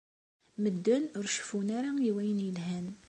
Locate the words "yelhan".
2.45-2.85